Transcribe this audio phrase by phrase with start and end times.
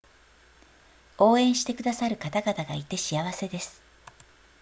[1.19, 3.83] 応援してくださる方々がいて幸せです